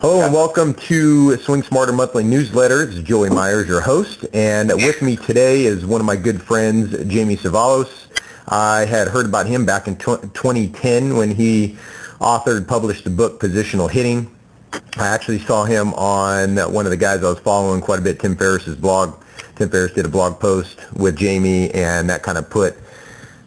[0.00, 2.88] Hello and welcome to Swing Smarter Monthly Newsletter.
[2.88, 6.96] Is Joey Myers, your host, and with me today is one of my good friends,
[7.10, 8.06] Jamie Cevallos.
[8.46, 11.76] I had heard about him back in 2010 when he
[12.20, 14.32] authored, published the book Positional Hitting.
[14.72, 18.20] I actually saw him on one of the guys I was following quite a bit,
[18.20, 19.20] Tim Ferriss's blog.
[19.56, 22.76] Tim Ferriss did a blog post with Jamie, and that kind of put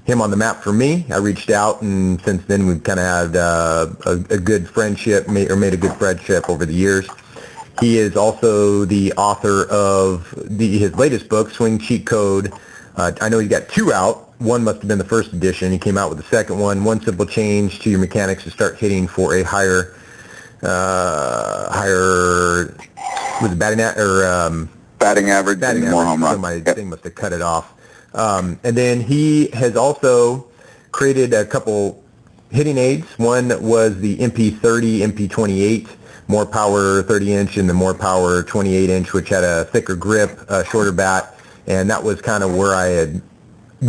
[0.05, 1.05] him on the map for me.
[1.09, 5.27] I reached out, and since then we've kind of had uh, a, a, good friendship,
[5.27, 7.07] or made a good friendship over the years.
[7.79, 12.53] He is also the author of the, his latest book, Swing Cheat Code.
[12.95, 14.29] Uh, I know he's got two out.
[14.39, 15.71] One must have been the first edition.
[15.71, 16.83] He came out with the second one.
[16.83, 19.95] One simple change to your mechanics to start hitting for a higher,
[20.63, 22.75] uh, higher,
[23.41, 25.93] was it batting or um, batting average, batting average.
[25.93, 26.35] more home run.
[26.35, 26.75] So my yep.
[26.75, 27.73] thing must have cut it off.
[28.13, 30.47] Um, and then he has also
[30.91, 32.03] created a couple
[32.51, 33.07] hitting aids.
[33.17, 35.87] One was the MP30, MP28,
[36.27, 40.39] more power 30 inch and the more power 28 inch, which had a thicker grip,
[40.49, 41.37] a shorter bat.
[41.67, 43.21] And that was kind of where I had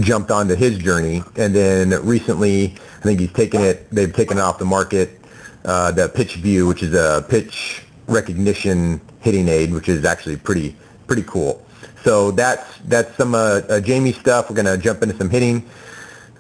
[0.01, 1.23] jumped onto his journey.
[1.37, 5.21] And then recently, I think he's taken it, they've taken it off the market,
[5.65, 10.77] uh, the Pitch View, which is a pitch recognition hitting aid, which is actually pretty,
[11.07, 11.65] pretty cool.
[12.05, 14.51] So that's that's some uh, uh, Jamie stuff.
[14.51, 15.69] We're going to jump into some hitting.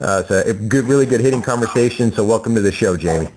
[0.01, 2.12] Uh, it's a good, really good hitting conversation.
[2.12, 3.29] So welcome to the show, Jamie.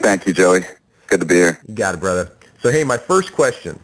[0.00, 0.60] Thank you, Joey.
[1.06, 1.60] Good to be here.
[1.66, 2.30] You got it, brother.
[2.60, 3.80] So hey, my first question: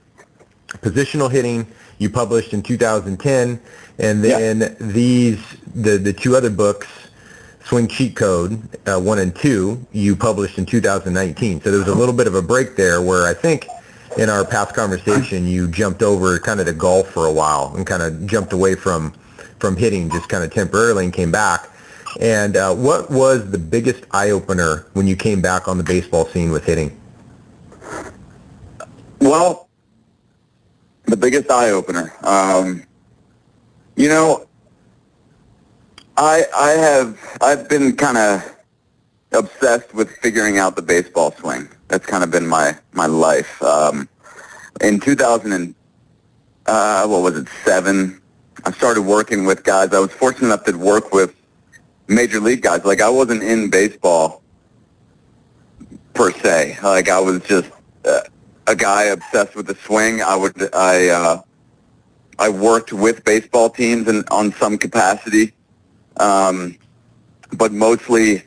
[0.78, 1.66] positional hitting.
[1.98, 3.60] You published in 2010,
[3.98, 4.68] and then yeah.
[4.80, 5.38] these
[5.74, 6.88] the the two other books,
[7.64, 11.60] Swing Cheat Code uh, one and two, you published in 2019.
[11.60, 13.66] So there was a little bit of a break there where I think
[14.18, 17.86] in our past conversation, you jumped over kind of to golf for a while and
[17.86, 19.12] kind of jumped away from
[19.58, 21.68] from hitting just kind of temporarily and came back.
[22.18, 26.24] And uh, what was the biggest eye opener when you came back on the baseball
[26.26, 26.98] scene with hitting?
[29.20, 29.68] Well,
[31.04, 32.12] the biggest eye opener.
[32.22, 32.84] Um,
[33.96, 34.46] you know,
[36.16, 38.56] I I have I've been kind of
[39.32, 43.62] obsessed with figuring out the baseball swing that's kind of been my my life.
[43.62, 44.08] Um,
[44.80, 45.74] in 2000 and
[46.66, 48.22] uh, what was it seven?
[48.64, 49.92] I started working with guys.
[49.92, 51.34] I was fortunate enough to work with
[52.06, 52.84] major league guys.
[52.84, 54.42] Like I wasn't in baseball
[56.14, 56.78] per se.
[56.82, 57.70] Like I was just
[58.04, 58.20] uh,
[58.66, 60.22] a guy obsessed with the swing.
[60.22, 61.42] I would I uh,
[62.38, 65.52] I worked with baseball teams and on some capacity,
[66.18, 66.78] um,
[67.52, 68.44] but mostly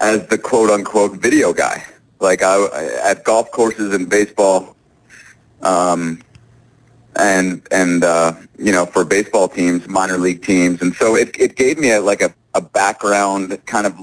[0.00, 1.84] as the quote unquote video guy
[2.20, 2.66] like I
[3.02, 4.76] at golf courses and baseball,
[5.62, 6.22] um,
[7.16, 11.56] and and uh, you know for baseball teams, minor league teams, and so it it
[11.56, 13.98] gave me a, like a a background kind of.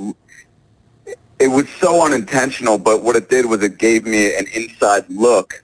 [1.39, 5.63] It was so unintentional, but what it did was it gave me an inside look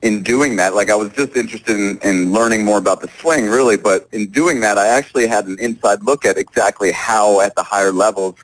[0.00, 0.74] in doing that.
[0.74, 4.28] Like I was just interested in, in learning more about the swing, really, but in
[4.30, 8.36] doing that, I actually had an inside look at exactly how at the higher levels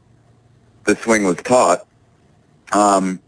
[0.84, 1.86] the swing was taught.
[2.72, 3.20] Um,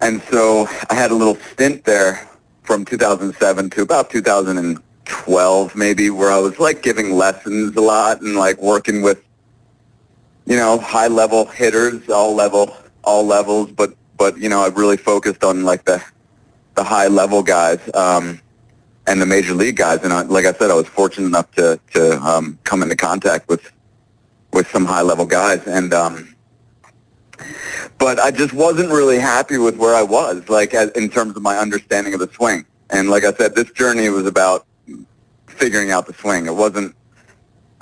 [0.00, 2.28] and so I had a little stint there
[2.62, 8.36] from 2007 to about 2012 maybe where I was like giving lessons a lot and
[8.36, 9.22] like working with
[10.46, 14.96] you know high level hitters all level all levels but but you know I really
[14.96, 16.02] focused on like the
[16.76, 18.40] the high level guys um
[19.06, 20.00] and the major league guys.
[20.02, 23.48] And I, like I said I was fortunate enough to to um come into contact
[23.48, 23.72] with
[24.52, 25.66] with some high level guys.
[25.66, 26.34] And um
[27.98, 31.42] but I just wasn't really happy with where I was, like as, in terms of
[31.42, 32.64] my understanding of the swing.
[32.90, 34.66] And like I said, this journey was about
[35.46, 36.46] figuring out the swing.
[36.46, 36.94] It wasn't.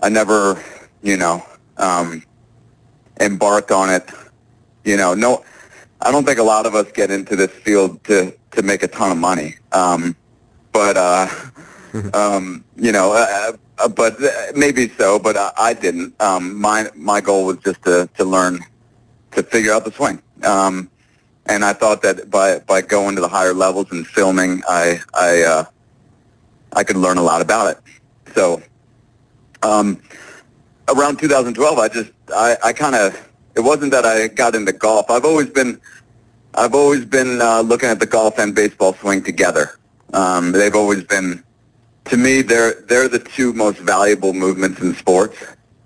[0.00, 0.62] I never,
[1.02, 1.44] you know,
[1.76, 2.22] um,
[3.20, 4.08] embarked on it.
[4.84, 5.44] You know, no.
[6.02, 8.88] I don't think a lot of us get into this field to to make a
[8.88, 9.56] ton of money.
[9.72, 10.16] Um,
[10.72, 11.28] but uh,
[12.14, 14.16] um, you know, uh, uh, but
[14.54, 15.18] maybe so.
[15.18, 16.20] But I, I didn't.
[16.20, 18.60] Um, my my goal was just to to learn
[19.32, 20.22] to figure out the swing.
[20.42, 20.90] Um,
[21.46, 25.42] and I thought that by by going to the higher levels and filming, I I
[25.42, 25.64] uh,
[26.72, 27.78] I could learn a lot about it.
[28.34, 28.62] So
[29.62, 30.00] um,
[30.88, 35.10] around 2012, I just I, I kind of it wasn't that I got into golf.
[35.10, 35.80] I've always been
[36.54, 39.78] I've always been uh, looking at the golf and baseball swing together.
[40.12, 41.42] Um, they've always been
[42.06, 45.36] to me they're they're the two most valuable movements in sports,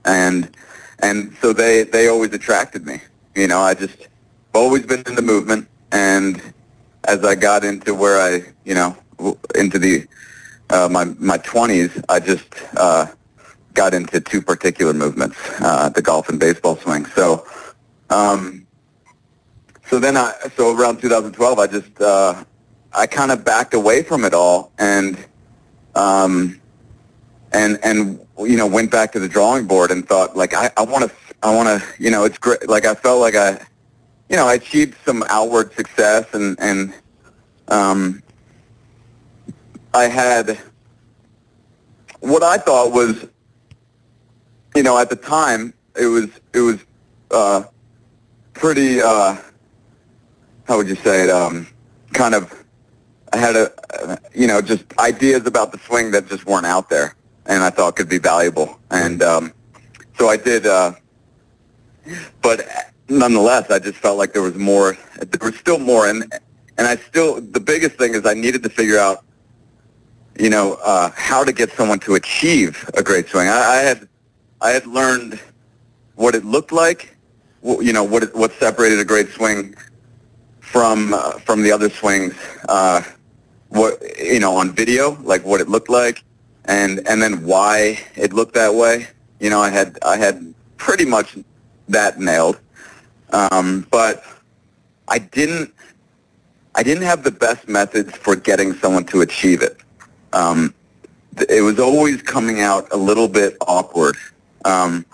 [0.05, 0.51] and
[1.01, 3.01] and so they they always attracted me.
[3.35, 4.09] You know, I just
[4.55, 6.41] always been in the movement, and
[7.05, 8.97] as I got into where I, you know,
[9.55, 10.07] into the
[10.71, 12.47] uh, my my twenties, I just
[12.77, 13.07] uh,
[13.75, 17.07] got into two particular movements: uh, the golf and baseball swing.
[17.07, 17.47] So,
[18.11, 18.67] um,
[19.89, 22.45] so then I, so around 2012, I just uh,
[22.93, 25.19] I kind of backed away from it all and
[25.97, 26.61] um,
[27.53, 31.05] and and you know went back to the drawing board and thought like I want
[31.05, 33.61] to I want to you know it's great like I felt like I
[34.31, 36.95] you know I achieved some outward success and and
[37.69, 38.23] um,
[39.93, 40.59] I had
[42.21, 43.27] what I thought was
[44.75, 46.79] you know at the time it was it was
[47.31, 47.65] uh,
[48.55, 49.37] pretty uh,
[50.67, 51.67] how would you say it um,
[52.15, 52.65] kind of
[53.35, 57.15] I had a you know just ideas about the swing that just weren't out there
[57.45, 58.79] and I thought could be valuable.
[58.91, 59.53] And um,
[60.17, 60.67] so I did.
[60.67, 60.93] Uh,
[62.43, 62.67] but
[63.09, 64.97] nonetheless, I just felt like there was more.
[65.19, 66.33] There was still more, and
[66.79, 69.25] and I still the biggest thing is I needed to figure out,
[70.39, 73.49] you know, uh, how to get someone to achieve a great swing.
[73.49, 74.09] I, I had
[74.61, 75.41] I had learned
[76.17, 77.17] what it looked like,
[77.63, 79.75] you know, what it, what separated a great swing
[80.61, 82.35] from uh, from the other swings.
[82.69, 83.03] Uh,
[83.69, 86.23] what you know on video, like what it looked like
[86.67, 89.07] and and then why it looked that way.
[89.41, 91.37] You know, I had I had pretty much
[91.89, 92.59] that nailed,
[93.31, 94.25] um, but
[95.09, 95.73] I didn't
[96.75, 99.79] I didn't have the best methods for getting someone to achieve it.
[100.33, 100.75] Um,
[101.49, 104.17] it was always coming out a little bit awkward.
[104.65, 105.05] Um,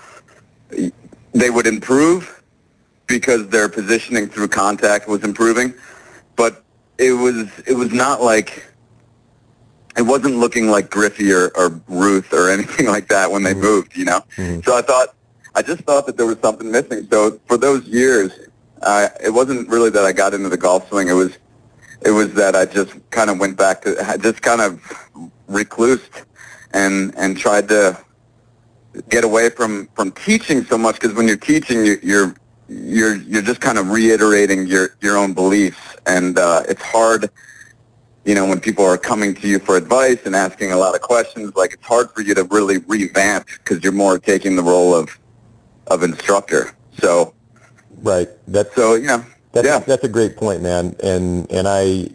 [1.32, 2.42] they would improve
[3.06, 5.74] because their positioning through contact was improving,
[6.36, 6.64] but
[6.98, 8.66] it was it was not like
[9.96, 13.62] it wasn't looking like Griffey or, or Ruth or anything like that when they mm-hmm.
[13.62, 14.20] moved, you know.
[14.36, 14.60] Mm-hmm.
[14.62, 15.14] So I thought,
[15.54, 17.06] I just thought that there was something missing.
[17.10, 18.32] So for those years,
[18.82, 21.08] uh, it wasn't really that I got into the golf swing.
[21.08, 21.38] It was,
[22.02, 24.80] it was that I just kind of went back to, I just kind of
[25.48, 26.24] reclused
[26.72, 27.98] and and tried to
[29.08, 32.34] get away from from teaching so much because when you're teaching, you, you're
[32.68, 37.28] you're you're just kind of reiterating your your own beliefs, and uh, it's hard
[38.24, 41.00] you know, when people are coming to you for advice and asking a lot of
[41.00, 44.94] questions, like it's hard for you to really revamp because you're more taking the role
[44.94, 45.18] of
[45.90, 46.72] of instructor.
[46.98, 47.34] So,
[48.02, 48.28] right.
[48.48, 49.24] That's so you know.
[49.52, 49.80] That's, yeah.
[49.80, 50.96] that's a great point, man.
[51.02, 52.08] And and I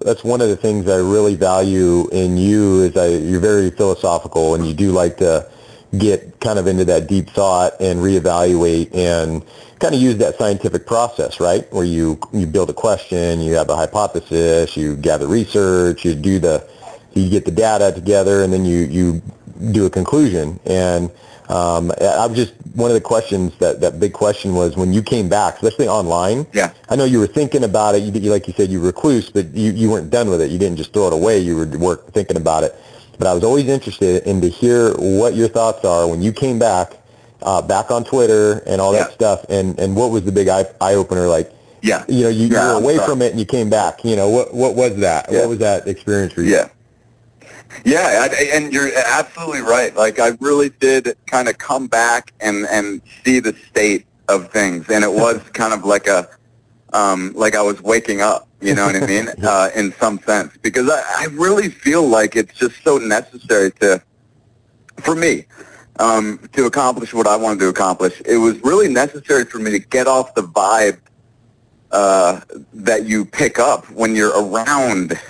[0.00, 4.54] that's one of the things I really value in you is I you're very philosophical
[4.54, 5.50] and you do like to
[5.98, 9.44] get kind of into that deep thought and reevaluate and
[9.78, 11.70] kind of use that scientific process, right?
[11.72, 16.38] Where you you build a question, you have a hypothesis, you gather research, you do
[16.38, 16.68] the
[17.14, 19.22] you get the data together, and then you you
[19.72, 20.60] do a conclusion.
[20.66, 21.10] And
[21.48, 25.02] um, I was just one of the questions that that big question was when you
[25.02, 26.46] came back, especially online.
[26.52, 26.72] Yeah.
[26.88, 28.02] I know you were thinking about it.
[28.02, 30.50] You, like you said, you recluse, but you you weren't done with it.
[30.50, 31.38] You didn't just throw it away.
[31.38, 32.74] You were work thinking about it.
[33.18, 36.58] But I was always interested in to hear what your thoughts are when you came
[36.58, 36.94] back
[37.42, 39.44] uh, back on Twitter and all that stuff.
[39.48, 41.52] And and what was the big eye, eye opener like?
[41.82, 42.04] Yeah.
[42.08, 44.04] You know, you, yeah, you were away from it and you came back.
[44.04, 45.30] You know, what what was that?
[45.30, 45.40] Yeah.
[45.40, 46.52] What was that experience for you?
[46.52, 46.68] Yeah.
[47.84, 49.94] Yeah, I, and you're absolutely right.
[49.94, 54.88] Like I really did kind of come back and and see the state of things,
[54.88, 56.28] and it was kind of like a
[56.92, 58.48] um, like I was waking up.
[58.60, 59.28] You know what I mean?
[59.46, 64.02] Uh, in some sense, because I, I really feel like it's just so necessary to,
[64.96, 65.44] for me,
[66.00, 68.20] um, to accomplish what I wanted to accomplish.
[68.24, 70.98] It was really necessary for me to get off the vibe
[71.92, 72.40] uh,
[72.74, 75.20] that you pick up when you're around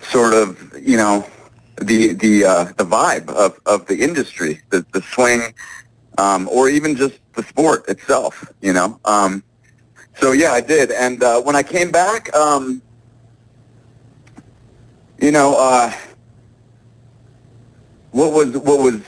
[0.00, 1.26] sort of, you know,
[1.80, 5.54] the the uh, the vibe of, of the industry, the, the swing,
[6.18, 9.00] um, or even just the sport itself, you know.
[9.04, 9.42] Um,
[10.16, 10.90] so yeah, I did.
[10.90, 12.82] And uh, when I came back, um,
[15.18, 15.92] you know, uh,
[18.12, 19.00] what was what was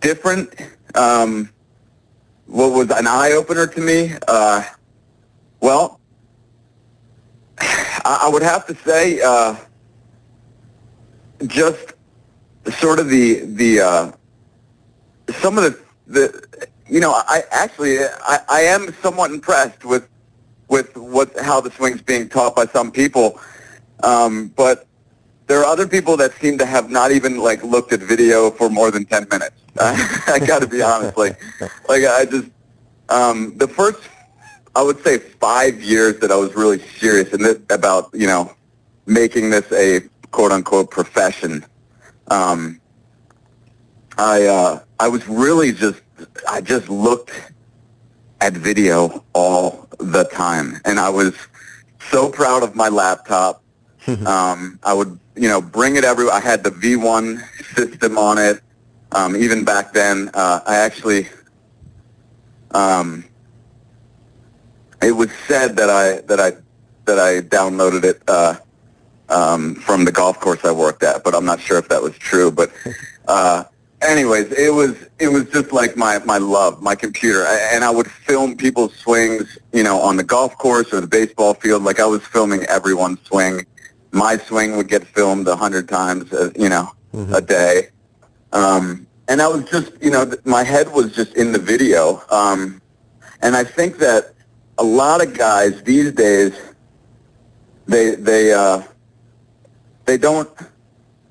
[0.00, 0.54] different.
[0.94, 1.50] Um,
[2.46, 4.12] what was an eye opener to me?
[4.26, 4.62] Uh,
[5.60, 6.00] well,
[7.58, 9.56] I, I would have to say uh,
[11.46, 11.94] just
[12.78, 14.12] sort of the the uh,
[15.40, 20.08] some of the the you know I actually I, I am somewhat impressed with
[20.68, 23.40] with what how the swing's being taught by some people,
[24.02, 24.86] um, but
[25.46, 28.68] there are other people that seem to have not even like looked at video for
[28.68, 29.56] more than 10 minutes.
[29.80, 31.16] I got to be honest.
[31.16, 31.40] Like,
[31.88, 32.48] like I just,
[33.08, 34.00] um, the first,
[34.74, 38.52] I would say five years that I was really serious in this, about, you know,
[39.06, 40.00] making this a
[40.36, 41.64] quote unquote profession.
[42.28, 42.78] Um,
[44.18, 46.02] I, uh, I was really just,
[46.46, 47.32] I just looked
[48.42, 51.34] at video all the time and I was
[52.10, 53.62] so proud of my laptop.
[54.26, 56.34] um, I would you know, bring it everywhere.
[56.34, 57.40] I had the V1
[57.74, 58.60] system on it.
[59.12, 61.30] Um, even back then, uh, I actually,
[62.72, 63.24] um,
[65.00, 66.52] it was said that I that I
[67.06, 68.56] that I downloaded it uh,
[69.28, 72.16] um, from the golf course I worked at, but I'm not sure if that was
[72.18, 72.50] true.
[72.50, 72.70] But
[73.28, 73.64] uh,
[74.02, 78.10] anyways, it was it was just like my my love, my computer, and I would
[78.10, 81.82] film people's swings, you know, on the golf course or the baseball field.
[81.82, 83.66] Like I was filming everyone's swing.
[84.12, 87.34] My swing would get filmed a hundred times, uh, you know, mm-hmm.
[87.34, 87.88] a day.
[88.52, 92.22] Um, and I was just, you know, my head was just in the video.
[92.30, 92.80] Um,
[93.42, 94.34] and I think that
[94.78, 96.52] a lot of guys these days,
[97.86, 98.82] they they uh,
[100.06, 100.48] they don't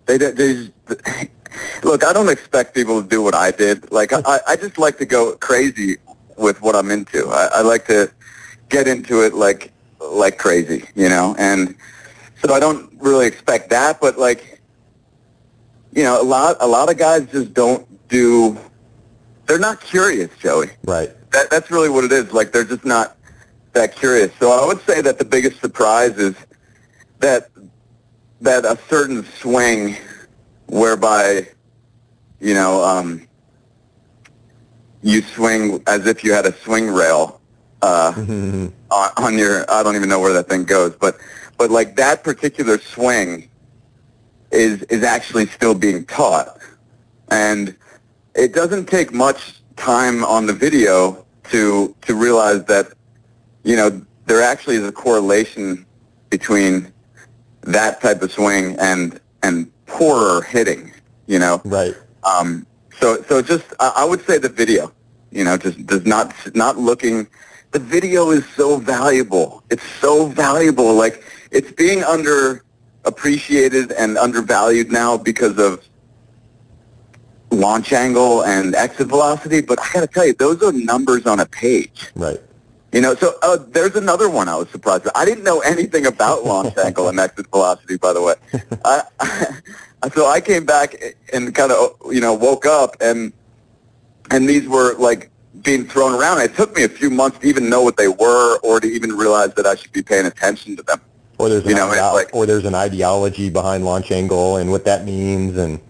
[0.05, 0.70] they they
[1.84, 2.03] look.
[2.03, 3.91] I don't expect people to do what I did.
[3.91, 5.98] Like I, I just like to go crazy
[6.38, 7.27] with what I'm into.
[7.29, 8.12] I, I like to
[8.70, 11.36] get into it like like crazy, you know.
[11.39, 11.75] And
[12.44, 14.62] so I don't really expect that, but like
[15.94, 18.58] you know, a lot a lot of guys just don't do.
[19.48, 20.70] They're not curious, Joey.
[20.84, 21.12] Right.
[21.32, 22.32] That that's really what it is.
[22.34, 23.17] Like they're just not
[23.74, 24.32] that curious.
[24.39, 26.36] So I would say that the biggest surprise is
[27.20, 27.50] that
[28.41, 29.95] that a certain swing
[30.67, 31.47] whereby
[32.39, 33.27] you know um,
[35.01, 37.39] you swing as if you had a swing rail
[37.81, 38.13] uh,
[38.91, 41.17] on, on your I don't even know where that thing goes, but
[41.57, 43.49] but like that particular swing
[44.51, 46.57] is is actually still being taught,
[47.29, 47.75] and
[48.35, 52.93] it doesn't take much time on the video to to realize that
[53.63, 55.85] you know there actually is a correlation
[56.29, 56.91] between
[57.65, 60.91] that type of swing and and poorer hitting.
[61.27, 61.95] You know, right?
[62.24, 62.65] Um,
[63.00, 64.91] so so just I, I would say the video.
[65.31, 67.27] You know, just does not not looking.
[67.72, 69.63] The video is so valuable.
[69.69, 70.93] It's so valuable.
[70.93, 72.63] Like it's being under
[73.03, 75.88] appreciated and undervalued now because of
[77.51, 81.39] launch angle and exit velocity, but I got to tell you, those are numbers on
[81.39, 82.12] a page.
[82.15, 82.41] Right.
[82.95, 85.05] You know, so uh, there's another one I was surprised.
[85.05, 85.17] At.
[85.17, 88.35] I didn't know anything about launch angle and exit velocity, by the way.
[88.85, 89.03] I,
[90.13, 90.95] so I came back
[91.33, 93.33] and kind of, you know, woke up and
[94.31, 95.29] and these were like
[95.61, 96.39] being thrown around.
[96.39, 99.11] It took me a few months to even know what they were or to even
[99.11, 101.01] realize that I should be paying attention to them.
[101.37, 104.85] Or there's an you know, like, or there's an ideology behind launch angle and what
[104.85, 105.81] that means and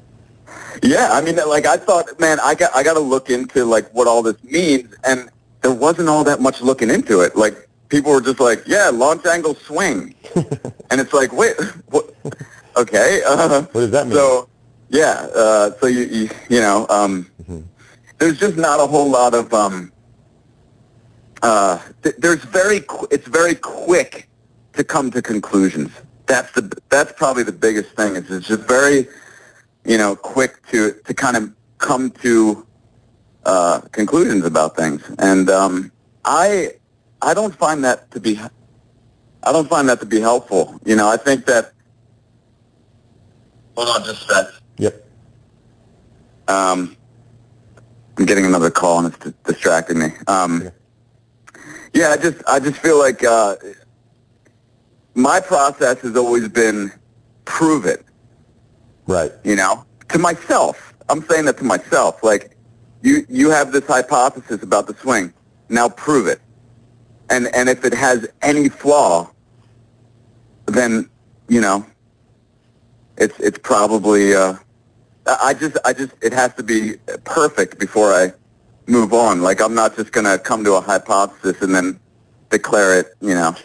[0.83, 3.89] yeah, I mean, like I thought, man, I got I got to look into like
[3.91, 5.29] what all this means, and
[5.65, 7.35] there wasn't all that much looking into it.
[7.35, 10.13] Like people were just like, yeah, launch angle swing,
[10.91, 11.55] and it's like, wait,
[11.89, 12.13] what?
[12.77, 14.15] Okay, uh, what does that mean?
[14.15, 14.47] So,
[14.89, 17.61] yeah, uh, so you you, you know, um, mm-hmm.
[18.19, 19.91] there's just not a whole lot of um,
[21.41, 24.29] uh, th- there's very qu- it's very quick
[24.73, 25.89] to come to conclusions.
[26.27, 28.15] That's the that's probably the biggest thing.
[28.15, 29.07] Is it's just very
[29.83, 32.67] you know, quick to to kind of come to
[33.45, 35.03] uh, conclusions about things.
[35.19, 35.91] And um,
[36.23, 36.71] I
[37.21, 38.39] I don't find that to be
[39.43, 40.79] I don't find that to be helpful.
[40.85, 41.71] You know, I think that.
[43.75, 44.45] Hold on, just a sec.
[44.77, 45.05] Yep.
[46.47, 46.95] Um,
[48.17, 50.07] I'm getting another call and it's distracting me.
[50.27, 50.71] Um,
[51.93, 53.55] yeah, I just I just feel like uh,
[55.13, 56.91] my process has always been
[57.45, 58.03] prove it.
[59.07, 59.31] Right.
[59.43, 60.93] You know, to myself.
[61.07, 62.23] I'm saying that to myself.
[62.23, 62.54] Like,
[63.05, 65.31] you you have this hypothesis about the swing.
[65.69, 66.41] Now prove it.
[67.29, 69.31] And and if it has any flaw,
[70.65, 71.09] then
[71.47, 71.85] you know,
[73.17, 74.33] it's it's probably.
[74.33, 74.55] Uh,
[75.27, 78.33] I just I just it has to be perfect before I
[78.87, 79.41] move on.
[79.41, 81.99] Like I'm not just gonna come to a hypothesis and then
[82.49, 83.13] declare it.
[83.21, 83.55] You know.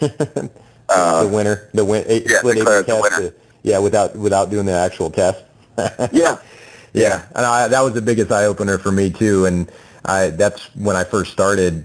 [0.91, 1.69] uh, the winner.
[1.73, 2.05] The win.
[2.09, 3.31] Yeah, declare the winner.
[3.31, 5.45] To, yeah, without without doing the actual test.
[6.13, 6.39] yeah.
[6.93, 9.71] Yeah, and I, that was the biggest eye opener for me too, and
[10.05, 11.85] I, that's when I first started,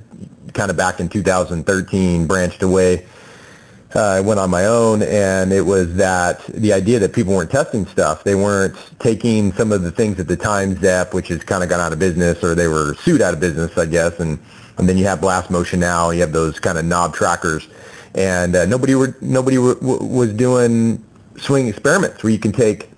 [0.53, 3.05] kind of back in 2013, branched away.
[3.95, 7.51] Uh, I went on my own, and it was that the idea that people weren't
[7.51, 8.25] testing stuff.
[8.25, 11.69] They weren't taking some of the things at the time Zep, which has kind of
[11.69, 14.19] gone out of business, or they were sued out of business, I guess.
[14.19, 14.37] And
[14.77, 16.09] and then you have Blast Motion now.
[16.09, 17.69] You have those kind of knob trackers,
[18.15, 21.01] and uh, nobody were nobody w- w- was doing
[21.37, 22.89] swing experiments where you can take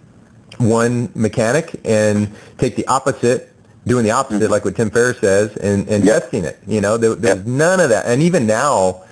[0.57, 3.53] one mechanic and take the opposite,
[3.85, 4.51] doing the opposite, mm-hmm.
[4.51, 6.23] like what Tim Ferriss says, and, and yep.
[6.23, 6.59] testing it.
[6.67, 7.45] You know, there, there's yep.
[7.45, 8.05] none of that.
[8.05, 9.03] And even now,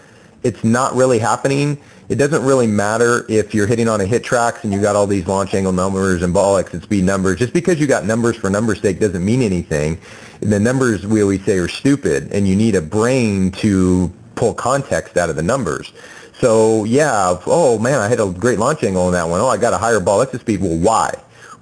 [0.43, 1.81] it's not really happening.
[2.07, 5.25] It doesn't really matter if you're hitting on a HitTrax and you got all these
[5.25, 7.39] launch angle numbers and ball exit speed numbers.
[7.39, 9.97] Just because you got numbers for numbers sake doesn't mean anything.
[10.41, 15.17] The numbers we always say are stupid, and you need a brain to pull context
[15.17, 15.93] out of the numbers.
[16.33, 19.39] So yeah, oh man, I hit a great launch angle on that one.
[19.39, 20.61] Oh, I got a higher ball exit speed.
[20.61, 21.15] Well, why?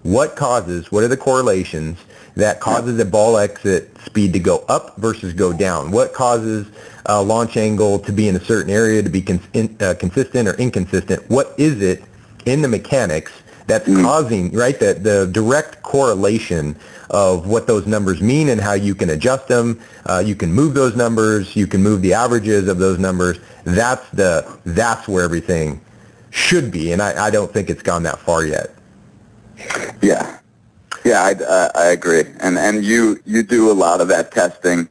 [0.04, 0.92] What causes?
[0.92, 1.98] What are the correlations
[2.36, 5.92] that causes a ball exit speed to go up versus go down?
[5.92, 6.68] What causes
[7.06, 10.48] a launch angle to be in a certain area to be cons- in, uh, consistent
[10.48, 11.30] or inconsistent?
[11.30, 12.04] What is it
[12.46, 13.32] in the mechanics
[13.68, 14.04] that's mm-hmm.
[14.04, 16.76] causing, right, the, the direct correlation
[17.10, 19.80] of what those numbers mean and how you can adjust them.
[20.06, 21.56] Uh, you can move those numbers.
[21.56, 23.40] You can move the averages of those numbers.
[23.64, 25.80] That's the that's where everything
[26.32, 28.72] should be, and I, I don't think it's gone that far yet.
[30.02, 30.40] Yeah,
[31.06, 34.88] yeah, I, uh, I agree, and and you you do a lot of that testing,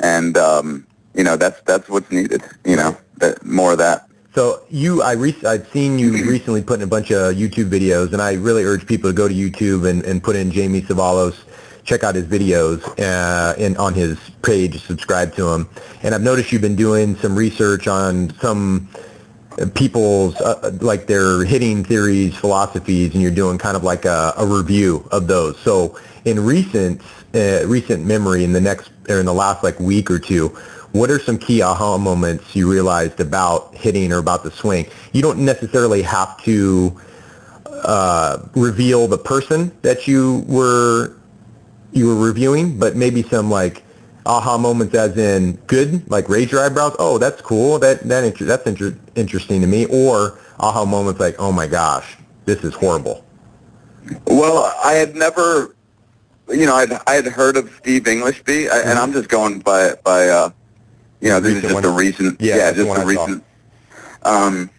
[0.00, 2.42] and um, you know that's that's what's needed.
[2.64, 4.08] You know, that, more of that.
[4.34, 8.12] So you, I re- I've seen you recently put in a bunch of YouTube videos,
[8.12, 11.36] and I really urge people to go to YouTube and, and put in Jamie Cevallos,
[11.84, 15.68] check out his videos uh, and on his page, subscribe to him.
[16.02, 18.88] And I've noticed you've been doing some research on some
[19.74, 24.46] people's uh, like their hitting theories, philosophies, and you're doing kind of like a, a
[24.46, 25.58] review of those.
[25.60, 27.00] So in recent
[27.34, 30.48] uh, recent memory, in the next or in the last like week or two,
[30.92, 34.86] what are some key aha moments you realized about hitting or about the swing?
[35.12, 37.00] You don't necessarily have to
[37.66, 41.16] uh, reveal the person that you were
[41.92, 43.81] you were reviewing, but maybe some like
[44.26, 46.94] aha moments as in good, like raise your eyebrows.
[46.98, 47.78] Oh, that's cool.
[47.78, 49.86] That that inter- that's inter- interesting to me.
[49.86, 53.24] Or aha moments like, oh my gosh, this is horrible.
[54.26, 55.74] Well, I had never,
[56.48, 58.88] you know, I'd I had heard of Steve Englishbey, mm-hmm.
[58.88, 60.50] and I'm just going by by, uh,
[61.20, 61.84] you know, this is just one.
[61.84, 63.44] a recent, yeah, yeah just a recent.
[64.22, 64.70] Um,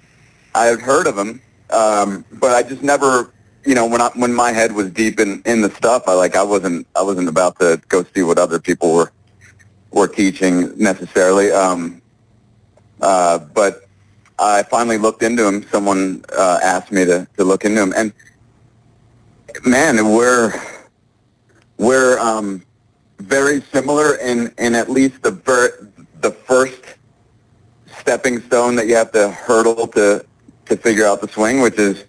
[0.55, 3.29] I had heard of him, um, but I just never
[3.65, 6.35] you know, when I, when my head was deep in, in the stuff, I like
[6.35, 9.11] I wasn't I wasn't about to go see what other people were
[9.93, 11.51] were teaching necessarily.
[11.51, 12.01] Um,
[13.01, 13.87] uh, but
[14.39, 15.65] I finally looked into him.
[15.69, 18.11] Someone uh, asked me to, to look into him, and
[19.65, 20.53] man, we're
[21.77, 22.63] we're um,
[23.19, 25.89] very similar in, in at least the ver-
[26.21, 26.81] the first
[27.99, 30.25] stepping stone that you have to hurdle to
[30.65, 32.05] to figure out the swing, which is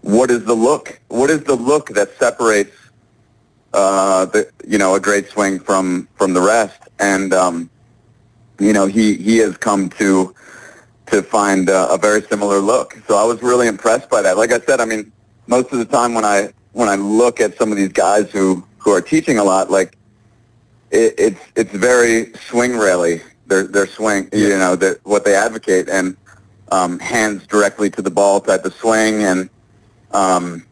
[0.00, 1.00] what is the look?
[1.08, 2.76] What is the look that separates
[3.72, 6.87] uh, the you know a great swing from from the rest?
[6.98, 7.70] And um,
[8.58, 10.34] you know he he has come to
[11.06, 12.98] to find uh, a very similar look.
[13.06, 14.36] So I was really impressed by that.
[14.36, 15.10] Like I said, I mean,
[15.46, 18.64] most of the time when I when I look at some of these guys who
[18.78, 19.96] who are teaching a lot, like
[20.90, 23.22] it, it's it's very swing rally.
[23.46, 26.16] Their their swing, you know, what they advocate, and
[26.70, 29.48] um, hands directly to the ball type of swing, and
[30.10, 30.66] um,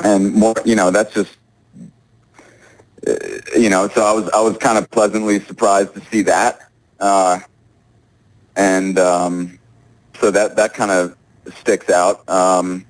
[0.00, 1.36] and more, you know, that's just,
[3.56, 6.60] you know, so I was I was kind of pleasantly surprised to see that,
[7.00, 7.40] uh,
[8.56, 9.58] and um,
[10.20, 11.16] so that that kind of
[11.56, 12.28] sticks out.
[12.28, 12.86] Um,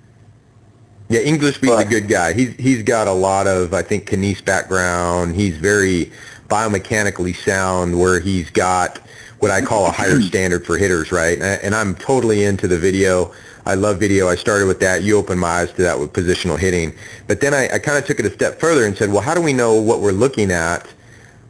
[1.09, 2.33] yeah, Englishbey's a good guy.
[2.33, 5.35] He's he's got a lot of I think Knies background.
[5.35, 6.13] He's very
[6.49, 8.99] biomechanically sound, where he's got
[9.39, 11.41] what I call a higher standard for hitters, right?
[11.41, 13.33] And I'm totally into the video.
[13.65, 14.29] I love video.
[14.29, 15.03] I started with that.
[15.03, 16.95] You opened my eyes to that with positional hitting.
[17.29, 19.35] But then I, I kind of took it a step further and said, well, how
[19.35, 20.93] do we know what we're looking at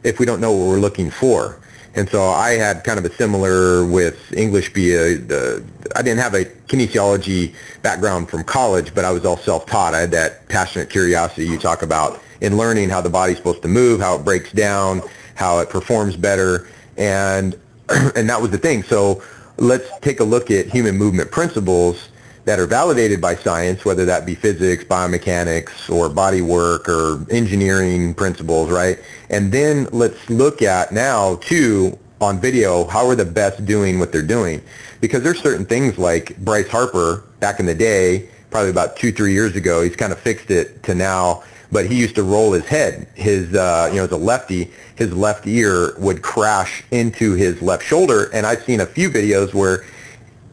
[0.03, 1.59] if we don't know what we're looking for?
[1.95, 5.31] And so I had kind of a similar with Englishbey.
[5.31, 5.63] Uh,
[5.95, 9.93] I didn't have a kinesiology background from college, but I was all self-taught.
[9.93, 13.67] I had that passionate curiosity you talk about in learning how the body's supposed to
[13.67, 15.01] move, how it breaks down,
[15.35, 17.55] how it performs better, and
[18.15, 18.81] and that was the thing.
[18.83, 19.21] So
[19.57, 22.09] let's take a look at human movement principles
[22.45, 28.13] that are validated by science, whether that be physics, biomechanics, or body work, or engineering
[28.13, 28.99] principles, right?
[29.29, 34.11] And then let's look at now, too, on video, how are the best doing what
[34.11, 34.61] they're doing?
[34.99, 39.33] Because there's certain things like Bryce Harper back in the day, probably about two, three
[39.33, 42.65] years ago, he's kind of fixed it to now but he used to roll his
[42.65, 43.07] head.
[43.15, 44.71] His, uh, you know, as a lefty,
[45.03, 48.29] his left ear would crash into his left shoulder.
[48.33, 49.83] And I've seen a few videos where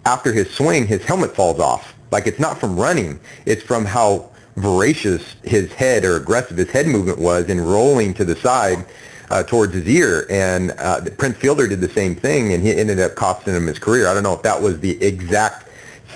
[0.04, 1.94] after his swing, his helmet falls off.
[2.10, 3.20] Like it's not from running.
[3.46, 8.24] It's from how voracious his head or aggressive his head movement was in rolling to
[8.24, 8.84] the side
[9.30, 10.26] uh, towards his ear.
[10.28, 13.78] And uh, Prince Fielder did the same thing, and he ended up costing him his
[13.78, 14.08] career.
[14.08, 15.68] I don't know if that was the exact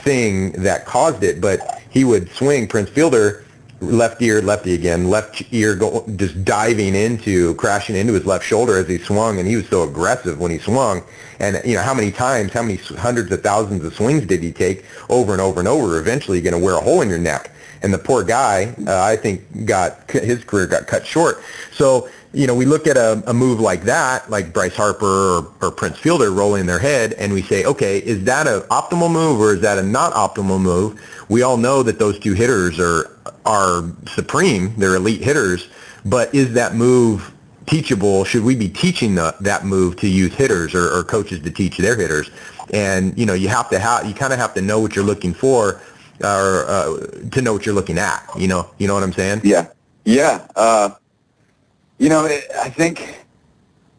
[0.02, 3.43] thing that caused it, but he would swing Prince Fielder
[3.90, 8.76] left ear, lefty again, left ear go, just diving into, crashing into his left shoulder
[8.76, 11.02] as he swung, and he was so aggressive when he swung.
[11.38, 14.52] And you know how many times, how many hundreds of thousands of swings did he
[14.52, 15.98] take over and over and over?
[15.98, 17.50] Eventually, you're going to wear a hole in your neck.
[17.82, 21.42] And the poor guy, uh, I think, got his career got cut short.
[21.70, 25.52] So you know, we look at a, a move like that, like Bryce Harper or,
[25.62, 29.40] or Prince Fielder rolling their head, and we say, okay, is that an optimal move
[29.40, 31.00] or is that a not optimal move?
[31.28, 33.10] We all know that those two hitters are
[33.46, 35.68] are supreme; they're elite hitters.
[36.04, 37.32] But is that move
[37.66, 38.24] teachable?
[38.24, 41.78] Should we be teaching the, that move to youth hitters or, or coaches to teach
[41.78, 42.30] their hitters?
[42.72, 45.04] And you know, you have to have you kind of have to know what you're
[45.04, 45.80] looking for
[46.20, 48.28] or uh, to know what you're looking at.
[48.36, 49.42] You know, you know what I'm saying?
[49.44, 49.68] Yeah,
[50.04, 50.46] yeah.
[50.56, 50.90] Uh,
[51.98, 53.24] you know, it, I think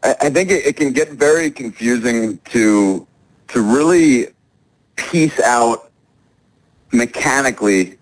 [0.02, 3.06] I, think it, it can get very confusing to
[3.48, 4.28] to really
[4.96, 5.90] piece out
[6.92, 7.98] mechanically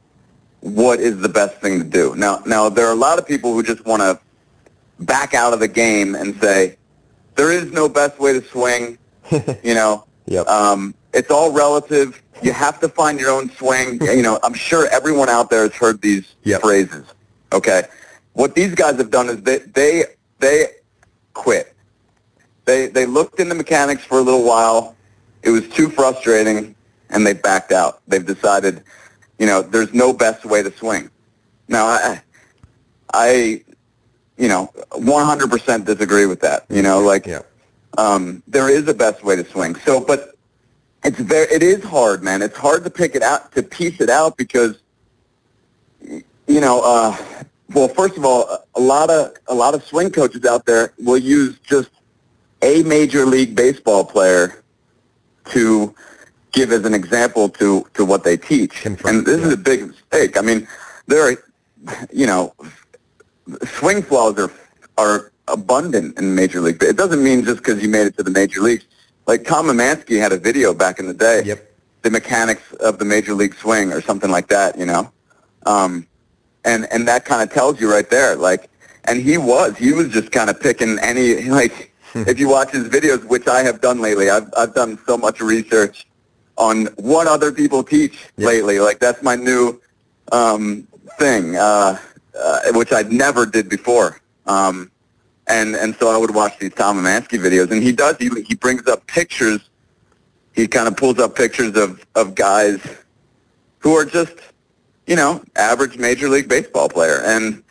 [0.60, 2.14] what is the best thing to do.
[2.16, 4.18] Now, now there are a lot of people who just want to
[5.04, 6.76] back out of the game and say
[7.34, 8.98] there is no best way to swing.
[9.62, 10.46] you know, Yep.
[10.48, 12.22] um, it's all relative.
[12.42, 14.00] You have to find your own swing.
[14.02, 16.60] you know, I'm sure everyone out there has heard these Yep.
[16.62, 17.04] phrases.
[17.52, 17.82] Okay,
[18.34, 20.04] what these guys have done is they they
[20.38, 20.66] they
[21.32, 21.74] quit.
[22.66, 24.94] They they looked into mechanics for a little while.
[25.42, 26.74] It was too frustrating,
[27.10, 28.00] and they backed out.
[28.08, 28.82] They've decided,
[29.38, 31.10] you know, there's no best way to swing.
[31.68, 32.22] Now, I,
[33.12, 33.64] I,
[34.36, 36.64] you know, 100% disagree with that.
[36.70, 37.42] You know, like yeah.
[37.98, 39.76] um, there is a best way to swing.
[39.76, 40.34] So, but
[41.04, 42.40] it's very, it is hard, man.
[42.40, 44.78] It's hard to pick it out, to piece it out because,
[46.00, 47.16] you know, uh,
[47.72, 51.18] well, first of all, a lot of a lot of swing coaches out there will
[51.18, 51.90] use just
[52.62, 54.62] a major league baseball player
[55.46, 55.94] to
[56.52, 58.82] give as an example to to what they teach.
[58.82, 59.46] Confirm, and this yeah.
[59.46, 60.36] is a big mistake.
[60.36, 60.68] I mean,
[61.06, 61.36] there are,
[62.12, 62.54] you know,
[63.64, 64.52] swing flaws are
[64.98, 66.82] are abundant in Major League.
[66.82, 68.84] It doesn't mean just because you made it to the Major Leagues.
[69.26, 71.72] Like Tom Emanski had a video back in the day, Yep.
[72.02, 75.10] the mechanics of the Major League swing or something like that, you know,
[75.66, 76.06] um,
[76.64, 78.36] and and that kind of tells you right there.
[78.36, 78.68] Like,
[79.04, 81.90] and he was he was just kind of picking any like.
[82.14, 85.40] if you watch his videos, which I have done lately, I've I've done so much
[85.40, 86.06] research
[86.56, 88.46] on what other people teach Yep.
[88.46, 88.78] lately.
[88.78, 89.80] Like that's my new
[90.30, 90.86] um,
[91.18, 91.98] thing, uh,
[92.40, 94.20] uh, which I never did before.
[94.46, 94.92] Um,
[95.48, 98.16] and and so I would watch these Tom Emanski videos, and he does.
[98.18, 99.68] He he brings up pictures.
[100.52, 102.78] He kind of pulls up pictures of of guys
[103.80, 104.32] who are just,
[105.06, 107.62] you know, average major league baseball player, and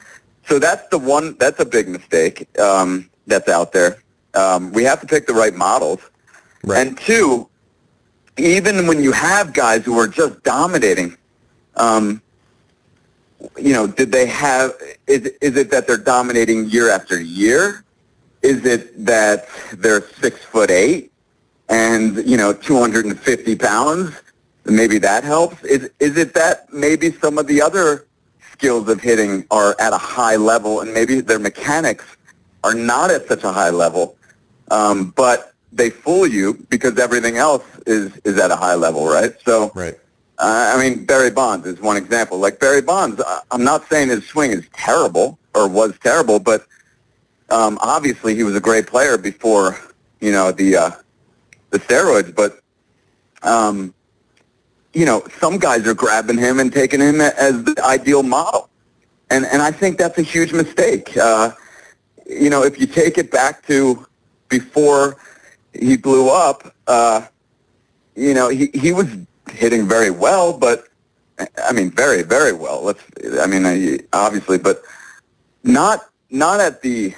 [0.48, 1.36] so that's the one.
[1.40, 3.98] That's a big mistake um, that's out there.
[4.34, 6.00] Um, we have to pick the right models,
[6.64, 6.88] Right.
[6.88, 7.48] and two,
[8.38, 11.18] even when you have guys who are just dominating,
[11.76, 12.22] um,
[13.58, 14.74] you know, did they have?
[15.08, 17.84] Is is it that they're dominating year after year?
[18.42, 21.12] Is it that they're six foot eight
[21.70, 24.12] and you know 250 pounds?
[24.66, 25.64] Maybe that helps.
[25.64, 28.06] Is is it that maybe some of the other
[28.52, 32.06] skills of hitting are at a high level and maybe their mechanics
[32.64, 34.16] are not at such a high level,
[34.72, 39.34] um, but they fool you because everything else is is at a high level, right?
[39.46, 39.72] So.
[39.76, 39.96] right.
[40.40, 42.40] Uh, I mean, Barry Bonds is one example.
[42.40, 43.22] Like Barry Bonds,
[43.52, 46.66] I'm not saying his swing is terrible or was terrible, but
[47.50, 49.78] um, obviously he was a great player before,
[50.20, 50.92] you know, the uh,
[51.70, 52.34] the steroids.
[52.36, 52.60] But
[53.44, 53.94] um,
[54.94, 58.70] you know, some guys are grabbing him and taking him as the ideal model,
[59.30, 61.16] and and I think that's a huge mistake.
[61.18, 61.52] Uh,
[62.28, 64.06] you know, if you take it back to
[64.50, 65.18] before
[65.74, 67.26] he blew up, uh,
[68.16, 69.08] you know, he he was
[69.52, 70.88] hitting very well, but
[71.68, 72.84] I mean, very very well.
[72.84, 73.04] Let's,
[73.42, 74.84] I mean, obviously, but
[75.64, 77.16] not not at the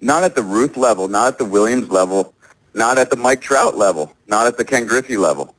[0.00, 2.34] not at the Ruth level, not at the Williams level,
[2.72, 5.54] not at the Mike Trout level, not at the Ken Griffey level.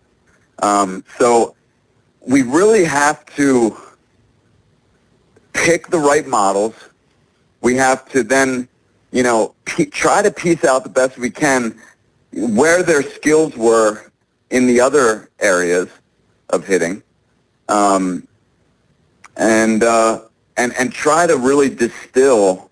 [0.59, 1.55] Um, so
[2.21, 3.77] we really have to
[5.53, 6.75] pick the right models.
[7.61, 8.67] We have to then,
[9.11, 9.55] you know,
[9.91, 11.79] try to piece out the best we can
[12.35, 14.11] where their skills were
[14.49, 15.89] in the other areas
[16.49, 17.01] of hitting,
[17.69, 18.27] um,
[19.37, 20.21] and uh,
[20.57, 22.69] and and try to really distill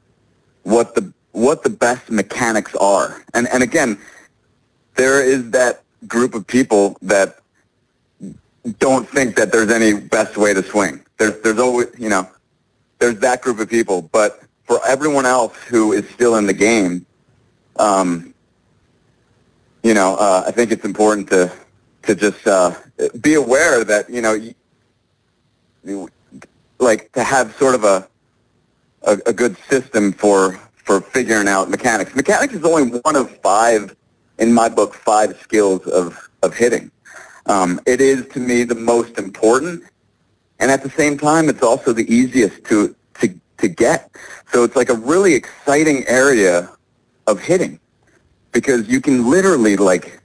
[0.64, 3.24] what the what the best mechanics are.
[3.34, 3.98] And and again,
[4.96, 7.40] there is that group of people that
[8.80, 11.04] don't think that there's any best way to swing.
[11.18, 12.30] There's there's always you know
[13.00, 17.06] there's that group of people, but for everyone else who is still in the game,
[17.78, 18.34] um,
[19.84, 21.52] you know, uh, I think it's important to
[22.04, 22.76] to just uh,
[23.22, 24.34] be aware that you know,
[25.84, 26.10] you,
[26.80, 28.08] like to have sort of a,
[29.04, 32.16] a a good system for for figuring out mechanics.
[32.16, 33.96] Mechanics is only one of five,
[34.38, 36.90] in my book, five skills of of hitting.
[37.46, 39.84] Um, it is to me the most important,
[40.60, 44.10] and at the same time, it's also the easiest to to to get.
[44.52, 46.70] So it's like a really exciting area
[47.28, 47.80] of hitting
[48.52, 50.22] because you can literally like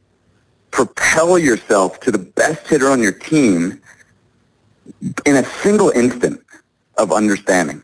[0.70, 3.80] propel yourself to the best hitter on your team
[5.26, 6.40] in a single instant
[6.98, 7.82] of understanding.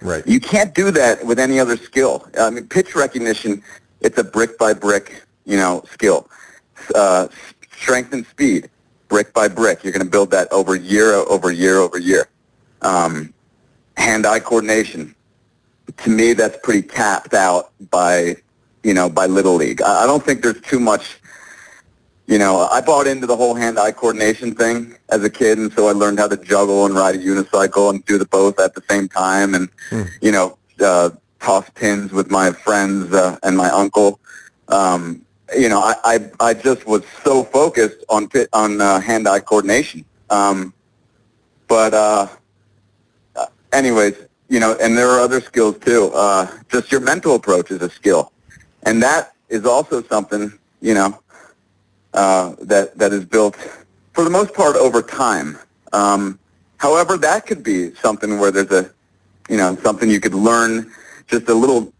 [0.00, 0.26] Right.
[0.26, 2.28] You can't do that with any other skill.
[2.38, 3.62] I mean, pitch recognition,
[4.00, 6.28] it's a brick by brick, you know, skill.
[6.94, 7.28] Uh,
[7.78, 8.68] strength and speed,
[9.12, 9.84] brick by brick.
[9.84, 12.28] You're going to build that over year over year over year.
[12.80, 13.34] Um,
[13.98, 15.14] hand-eye coordination.
[15.98, 18.36] To me, that's pretty tapped out by,
[18.82, 19.82] you know, by Little League.
[19.82, 21.18] I, I don't think there's too much
[22.28, 25.88] you know, I bought into the whole hand-eye coordination thing as a kid, and so
[25.88, 28.82] I learned how to juggle and ride a unicycle and do the both at the
[28.88, 30.08] same time, and mm.
[30.22, 34.20] you know, uh, toss pins with my friends uh, and my uncle.
[34.68, 39.40] Um, you know, I, I I just was so focused on pit, on uh, hand-eye
[39.40, 40.04] coordination.
[40.30, 40.72] Um,
[41.68, 42.28] but uh,
[43.36, 44.14] uh, anyways,
[44.48, 46.10] you know, and there are other skills too.
[46.14, 48.32] Uh, just your mental approach is a skill,
[48.84, 51.18] and that is also something you know
[52.14, 53.56] uh, that that is built
[54.12, 55.58] for the most part over time.
[55.92, 56.38] Um,
[56.78, 58.90] however, that could be something where there's a
[59.48, 60.92] you know something you could learn
[61.26, 61.92] just a little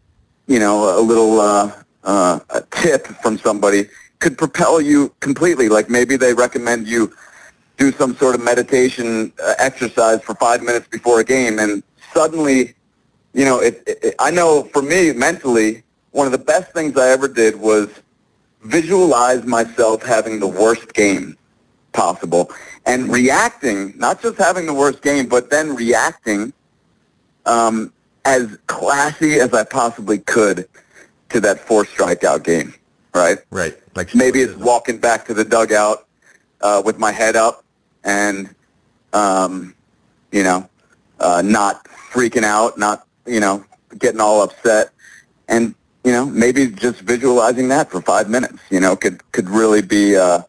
[0.47, 3.89] you know a little uh, uh, a tip from somebody
[4.19, 5.69] could propel you completely.
[5.69, 7.13] Like maybe they recommend you
[7.77, 12.75] do some sort of meditation uh, exercise for five minutes before a game, and suddenly,
[13.33, 17.09] you know, it, it, I know for me mentally, one of the best things I
[17.09, 17.89] ever did was
[18.63, 21.37] visualize myself having the worst game
[21.93, 22.51] possible
[22.87, 26.53] and reacting, not just having the worst game, but then reacting
[27.47, 27.93] um,
[28.25, 30.69] as classy as I possibly could
[31.33, 32.75] to that four strikeout game,
[33.15, 33.39] right?
[33.51, 33.79] Right.
[33.95, 36.07] Like maybe it's walking back to the dugout
[36.61, 37.65] uh, with my head up
[38.05, 38.55] and,
[39.13, 39.75] um,
[40.31, 40.69] you know,
[41.21, 43.65] uh, not freaking out, not you know
[43.99, 44.91] getting all upset,
[45.49, 49.83] and you know, maybe just visualizing that for five minutes, you know, could could really
[49.83, 50.43] be uh,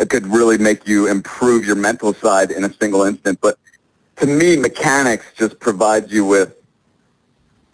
[0.00, 3.40] it could really make you improve your mental side in a single instant.
[3.40, 3.58] But
[4.16, 6.56] to me, mechanics just provides you with,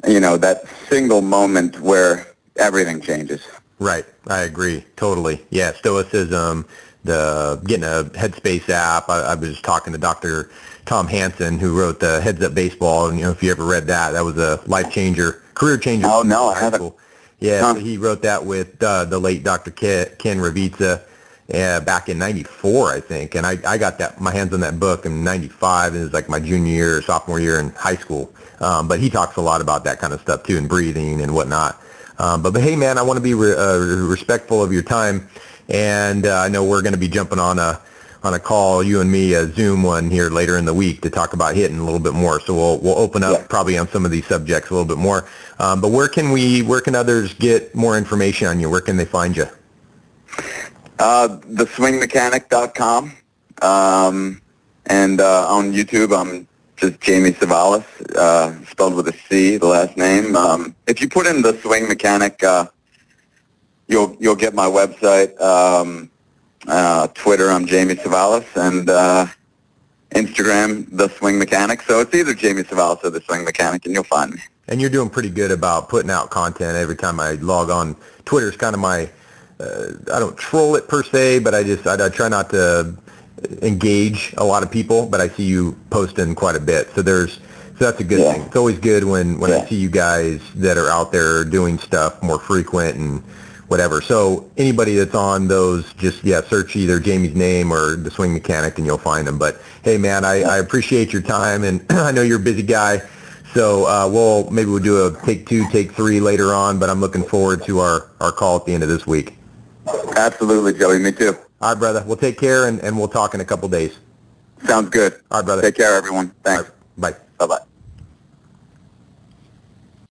[0.07, 3.47] you know, that single moment where everything changes.
[3.79, 5.45] Right, I agree totally.
[5.51, 6.67] Yeah, stoicism,
[7.05, 9.09] the getting a Headspace app.
[9.09, 10.51] I, I was talking to Dr.
[10.85, 13.87] Tom Hanson, who wrote the Heads Up Baseball, and you know, if you ever read
[13.87, 16.07] that, that was a life changer career changer.
[16.09, 16.95] Oh no, I haven't.
[17.41, 17.75] Yeah, huh.
[17.75, 19.71] so he wrote that with uh, the late Dr.
[19.71, 20.41] Ken, Ken
[21.55, 24.79] uh, back in '94, I think, and I, I got that my hands on that
[24.79, 28.33] book in '95, and it was like my junior year, sophomore year in high school.
[28.61, 31.35] Um, but he talks a lot about that kind of stuff too, and breathing and
[31.35, 31.81] whatnot.
[32.19, 35.29] Um, but, but hey, man, I want to be re- uh, respectful of your time,
[35.69, 37.81] and uh, I know we're going to be jumping on a
[38.23, 41.11] on a call, you and me, a Zoom one here later in the week to
[41.11, 42.41] talk about hitting a little bit more.
[42.41, 43.47] So we'll we'll open up yeah.
[43.47, 45.29] probably on some of these subjects a little bit more.
[45.59, 48.69] Um, but where can we, where can others get more information on you?
[48.69, 49.47] Where can they find you?
[50.99, 53.13] Uh, theswingmechanic.com.
[53.63, 54.43] Um,
[54.87, 57.85] and uh, on YouTube, I'm just Jamie Cevallos,
[58.17, 60.37] uh, spelled with a C, the last name.
[60.37, 62.67] Um, if you put in the swing mechanic, uh,
[63.89, 65.39] you'll you'll get my website.
[65.41, 66.11] Um,
[66.67, 69.27] uh, Twitter, I'm Jamie Cevallos, and uh,
[70.11, 71.83] Instagram, The Swing Mechanic.
[71.83, 74.41] So it's either Jamie Cevallos or The Swing Mechanic, and you'll find me.
[74.69, 77.97] And you're doing pretty good about putting out content every time I log on.
[78.25, 79.09] Twitter's kind of my,
[79.61, 82.94] uh, I don't troll it per se, but I just, I, I try not to
[83.62, 86.90] engage a lot of people, but I see you posting quite a bit.
[86.94, 87.35] So there's,
[87.79, 88.33] so that's a good yeah.
[88.33, 88.42] thing.
[88.42, 89.59] It's always good when, when yeah.
[89.59, 93.23] I see you guys that are out there doing stuff more frequent and
[93.68, 94.01] whatever.
[94.01, 98.79] So anybody that's on those, just yeah, search either Jamie's name or the Swing Mechanic,
[98.79, 99.38] and you'll find them.
[99.38, 103.03] But hey, man, I, I appreciate your time, and I know you're a busy guy.
[103.55, 106.79] So uh, we'll maybe we'll do a take two, take three later on.
[106.79, 109.38] But I'm looking forward to our our call at the end of this week.
[110.16, 110.98] Absolutely, Joey.
[110.98, 111.37] Me too.
[111.61, 112.05] All right, brother.
[112.07, 113.98] We'll take care, and, and we'll talk in a couple days.
[114.64, 115.14] Sounds good.
[115.31, 115.62] All right, brother.
[115.62, 116.33] Take care, everyone.
[116.42, 116.70] Thanks.
[116.96, 117.14] Right.
[117.14, 117.46] Bye.
[117.46, 117.64] Bye-bye.